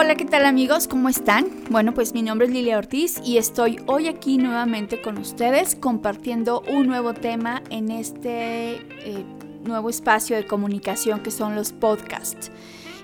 [0.00, 0.86] Hola, ¿qué tal amigos?
[0.86, 1.48] ¿Cómo están?
[1.70, 6.62] Bueno, pues mi nombre es Lilia Ortiz y estoy hoy aquí nuevamente con ustedes compartiendo
[6.68, 9.24] un nuevo tema en este eh,
[9.64, 12.52] nuevo espacio de comunicación que son los podcasts.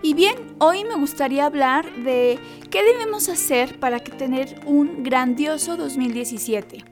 [0.03, 2.39] Y bien, hoy me gustaría hablar de
[2.71, 6.85] qué debemos hacer para que tener un grandioso 2017.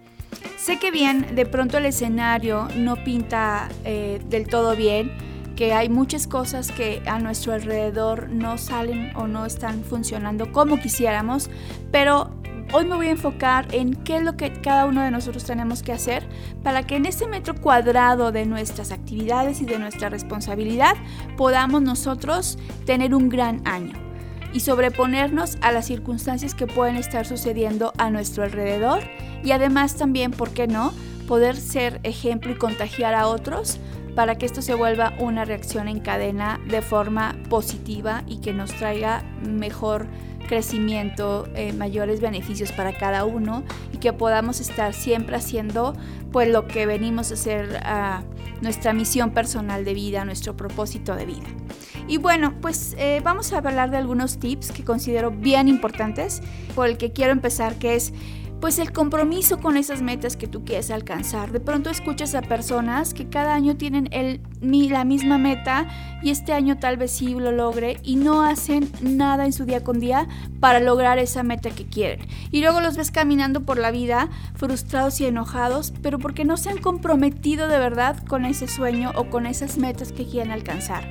[0.59, 5.13] Sé que bien, de pronto el escenario no pinta eh, del todo bien,
[5.57, 10.79] que hay muchas cosas que a nuestro alrededor no salen o no están funcionando como
[10.79, 11.51] quisiéramos,
[11.91, 12.31] pero
[12.73, 15.83] hoy me voy a enfocar en qué es lo que cada uno de nosotros tenemos
[15.83, 16.27] que hacer
[16.63, 20.95] para que en ese metro cuadrado de nuestras actividades y de nuestra responsabilidad
[21.37, 23.93] podamos nosotros tener un gran año
[24.53, 29.03] y sobreponernos a las circunstancias que pueden estar sucediendo a nuestro alrededor
[29.43, 30.93] y además también, ¿por qué no?,
[31.33, 33.79] poder ser ejemplo y contagiar a otros
[34.15, 38.71] para que esto se vuelva una reacción en cadena de forma positiva y que nos
[38.75, 40.09] traiga mejor
[40.47, 45.95] crecimiento, eh, mayores beneficios para cada uno y que podamos estar siempre haciendo
[46.33, 48.25] pues lo que venimos a hacer a
[48.61, 51.49] nuestra misión personal de vida, nuestro propósito de vida.
[52.09, 56.43] Y bueno, pues eh, vamos a hablar de algunos tips que considero bien importantes,
[56.75, 58.13] por el que quiero empezar, que es
[58.63, 61.51] pues el compromiso con esas metas que tú quieres alcanzar.
[61.51, 65.89] De pronto escuchas a personas que cada año tienen el, la misma meta
[66.23, 69.83] y este año tal vez sí lo logre y no hacen nada en su día
[69.83, 70.29] con día
[70.61, 72.25] para lograr esa meta que quieren.
[72.53, 76.71] Y luego los ves caminando por la vida frustrados y enojados, pero porque no se
[76.71, 81.03] han comprometido de verdad con ese sueño o con esas metas que quieren alcanzar.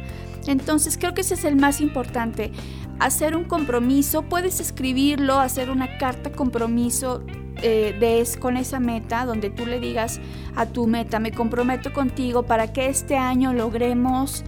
[0.47, 2.51] Entonces creo que ese es el más importante.
[2.99, 7.23] Hacer un compromiso, puedes escribirlo, hacer una carta compromiso
[7.63, 10.19] eh, de con esa meta, donde tú le digas
[10.55, 14.43] a tu meta, me comprometo contigo para que este año logremos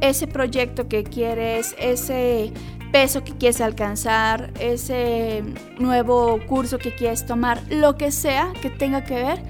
[0.00, 2.52] ese proyecto que quieres, ese
[2.92, 5.44] peso que quieres alcanzar, ese
[5.78, 9.42] nuevo curso que quieres tomar, lo que sea que tenga que ver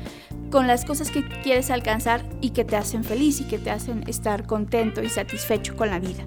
[0.51, 4.05] con las cosas que quieres alcanzar y que te hacen feliz y que te hacen
[4.07, 6.25] estar contento y satisfecho con la vida.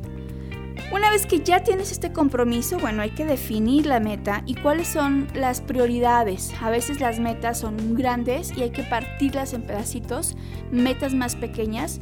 [0.92, 4.90] Una vez que ya tienes este compromiso, bueno, hay que definir la meta y cuáles
[4.90, 6.54] son las prioridades.
[6.62, 10.36] A veces las metas son grandes y hay que partirlas en pedacitos,
[10.70, 12.02] metas más pequeñas,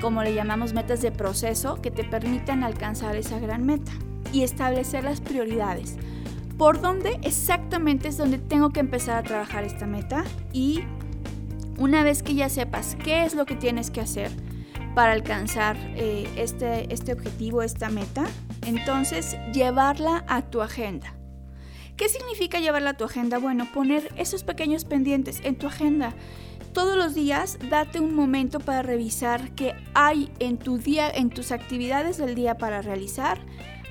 [0.00, 3.90] como le llamamos metas de proceso, que te permitan alcanzar esa gran meta
[4.32, 5.96] y establecer las prioridades.
[6.56, 10.24] ¿Por dónde exactamente es donde tengo que empezar a trabajar esta meta?
[10.52, 10.84] Y
[11.78, 14.30] una vez que ya sepas qué es lo que tienes que hacer,
[14.94, 18.26] para alcanzar eh, este, este objetivo, esta meta,
[18.66, 21.14] entonces llevarla a tu agenda.
[21.96, 23.38] ¿Qué significa llevarla a tu agenda?
[23.38, 26.14] Bueno, poner esos pequeños pendientes en tu agenda.
[26.72, 31.52] Todos los días date un momento para revisar qué hay en tu día, en tus
[31.52, 33.38] actividades del día para realizar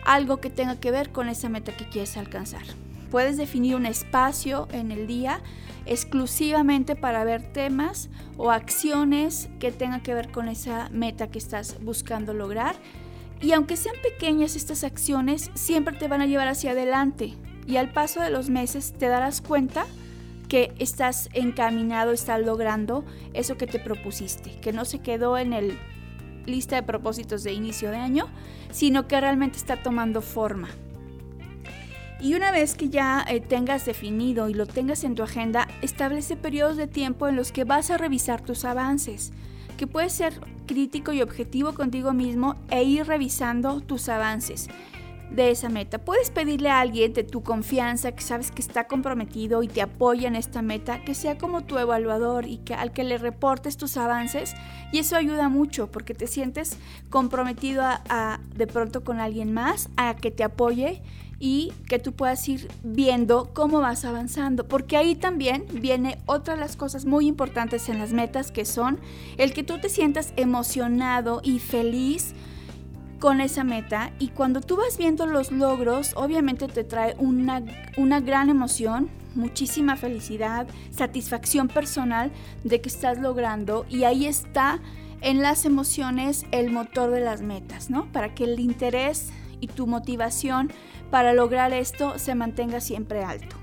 [0.05, 2.63] algo que tenga que ver con esa meta que quieres alcanzar.
[3.11, 5.41] Puedes definir un espacio en el día
[5.85, 11.77] exclusivamente para ver temas o acciones que tengan que ver con esa meta que estás
[11.81, 12.75] buscando lograr.
[13.41, 17.33] Y aunque sean pequeñas estas acciones, siempre te van a llevar hacia adelante.
[17.65, 19.85] Y al paso de los meses te darás cuenta
[20.47, 25.77] que estás encaminado, estás logrando eso que te propusiste, que no se quedó en el
[26.45, 28.27] lista de propósitos de inicio de año,
[28.71, 30.69] sino que realmente está tomando forma.
[32.19, 36.35] Y una vez que ya eh, tengas definido y lo tengas en tu agenda, establece
[36.35, 39.31] periodos de tiempo en los que vas a revisar tus avances,
[39.77, 40.33] que puedes ser
[40.65, 44.67] crítico y objetivo contigo mismo e ir revisando tus avances
[45.31, 45.97] de esa meta.
[45.99, 50.27] Puedes pedirle a alguien de tu confianza que sabes que está comprometido y te apoya
[50.27, 53.97] en esta meta, que sea como tu evaluador y que al que le reportes tus
[53.97, 54.53] avances
[54.91, 56.77] y eso ayuda mucho porque te sientes
[57.09, 61.01] comprometido a de pronto con alguien más a que te apoye
[61.39, 66.59] y que tú puedas ir viendo cómo vas avanzando, porque ahí también viene otra de
[66.59, 68.99] las cosas muy importantes en las metas que son
[69.37, 72.33] el que tú te sientas emocionado y feliz
[73.19, 77.63] con esa meta y cuando tú vas viendo los logros, obviamente te trae una,
[77.97, 82.31] una gran emoción, muchísima felicidad, satisfacción personal
[82.63, 84.79] de que estás logrando y ahí está
[85.21, 88.11] en las emociones el motor de las metas, ¿no?
[88.11, 89.29] Para que el interés
[89.59, 90.71] y tu motivación
[91.09, 93.55] para lograr esto se mantenga siempre alto.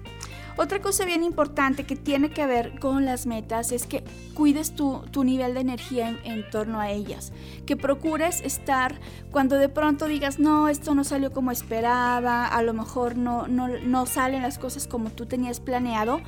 [0.56, 4.05] Otra cosa bien importante que tiene que ver con las metas es que
[4.35, 7.33] cuides tu, nivel de energía en, torno a ellas,
[7.67, 9.01] que procures estar
[9.33, 13.67] cuando de pronto digas, no, esto no salió como esperaba, a lo mejor no, no,
[13.67, 16.21] no salen las cosas como tú tenías planeado,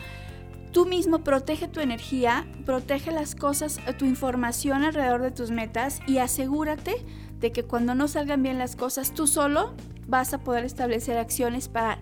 [0.72, 6.18] tú mismo protege tu energía, protege las cosas, tu información alrededor de tus metas y
[6.18, 7.04] asegúrate
[7.38, 9.74] de que cuando no salgan bien las cosas, tú solo
[10.06, 11.98] vas a poder establecer acciones para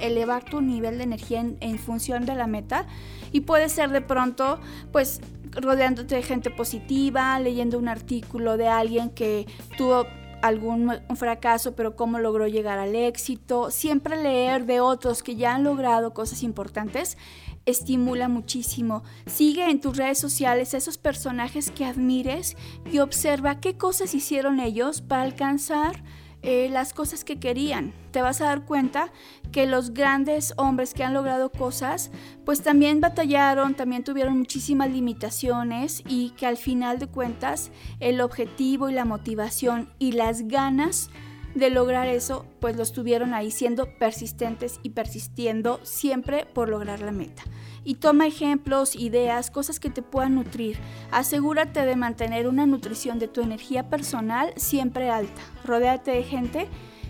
[0.00, 2.86] elevar tu nivel de energía en, función de la meta
[3.32, 4.60] y puede ser de pronto
[4.92, 5.20] pues
[5.52, 10.06] rodeándote de gente positiva, leyendo un artículo de alguien que tuvo
[10.42, 13.70] algún fracaso, pero cómo logró llegar al éxito.
[13.70, 17.18] Siempre leer de otros que ya han logrado cosas importantes
[17.66, 19.02] estimula muchísimo.
[19.26, 22.56] Sigue en tus redes sociales esos personajes que admires
[22.90, 26.02] y observa qué cosas hicieron ellos para alcanzar
[26.42, 27.92] eh, las cosas que querían.
[28.12, 29.12] Te vas a dar cuenta
[29.52, 32.10] que los grandes hombres que han logrado cosas,
[32.44, 37.70] pues también batallaron, también tuvieron muchísimas limitaciones y que al final de cuentas
[38.00, 41.10] el objetivo y la motivación y las ganas
[41.54, 47.12] de lograr eso, pues los tuvieron ahí siendo persistentes y persistiendo siempre por lograr la
[47.12, 47.42] meta
[47.84, 50.78] y toma ejemplos, ideas, cosas que te puedan nutrir.
[51.10, 55.40] Asegúrate de mantener una nutrición de tu energía personal siempre alta.
[55.64, 56.68] Rodéate de gente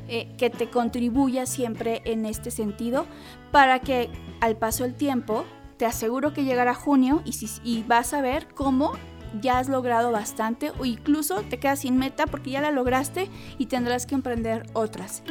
[0.09, 3.07] eh, que te contribuya siempre en este sentido
[3.51, 4.11] para que
[4.41, 5.45] al paso del tiempo
[5.77, 8.93] te aseguro que llegará junio y, si, y vas a ver cómo
[9.41, 13.29] ya has logrado bastante o incluso te quedas sin meta porque ya la lograste
[13.59, 15.23] y tendrás que emprender otras.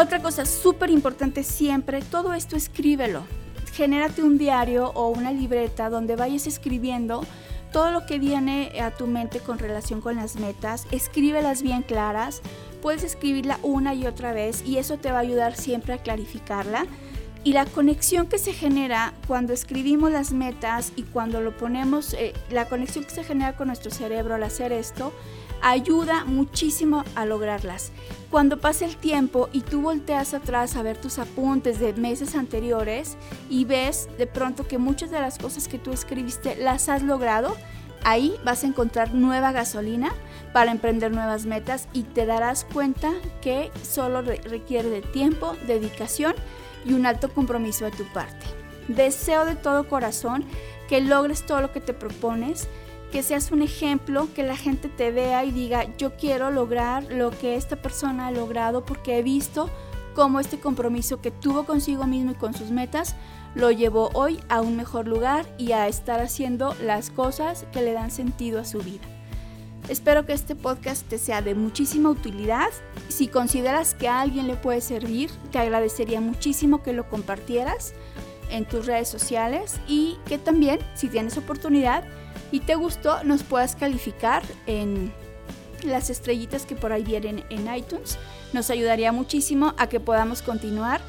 [0.00, 3.24] Otra cosa súper importante siempre, todo esto escríbelo.
[3.72, 7.24] Genérate un diario o una libreta donde vayas escribiendo
[7.72, 10.86] todo lo que viene a tu mente con relación con las metas.
[10.90, 12.42] Escríbelas bien claras.
[12.82, 16.86] Puedes escribirla una y otra vez y eso te va a ayudar siempre a clarificarla.
[17.44, 22.34] Y la conexión que se genera cuando escribimos las metas y cuando lo ponemos, eh,
[22.50, 25.12] la conexión que se genera con nuestro cerebro al hacer esto,
[25.62, 27.92] ayuda muchísimo a lograrlas.
[28.30, 33.16] Cuando pasa el tiempo y tú volteas atrás a ver tus apuntes de meses anteriores
[33.48, 37.56] y ves de pronto que muchas de las cosas que tú escribiste las has logrado,
[38.04, 40.12] ahí vas a encontrar nueva gasolina
[40.52, 46.34] para emprender nuevas metas y te darás cuenta que solo requiere de tiempo, dedicación
[46.84, 48.46] y un alto compromiso de tu parte.
[48.88, 50.44] Deseo de todo corazón
[50.88, 52.68] que logres todo lo que te propones
[53.12, 57.30] que seas un ejemplo, que la gente te vea y diga, yo quiero lograr lo
[57.30, 59.70] que esta persona ha logrado porque he visto
[60.14, 63.14] cómo este compromiso que tuvo consigo mismo y con sus metas
[63.54, 67.92] lo llevó hoy a un mejor lugar y a estar haciendo las cosas que le
[67.92, 69.06] dan sentido a su vida.
[69.88, 72.68] Espero que este podcast te sea de muchísima utilidad.
[73.08, 77.94] Si consideras que a alguien le puede servir, te agradecería muchísimo que lo compartieras
[78.50, 82.04] en tus redes sociales y que también, si tienes oportunidad,
[82.50, 85.12] y te gustó, nos puedas calificar en
[85.84, 88.18] las estrellitas que por ahí vienen en iTunes.
[88.52, 91.00] Nos ayudaría muchísimo a que podamos continuar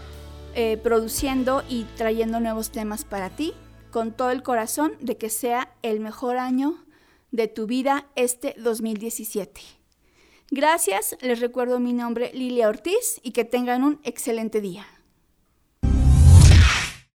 [0.56, 3.54] eh, produciendo y trayendo nuevos temas para ti,
[3.92, 6.84] con todo el corazón de que sea el mejor año
[7.32, 9.62] de tu vida este 2017.
[10.52, 14.86] Gracias, les recuerdo mi nombre Lilia Ortiz y que tengan un excelente día.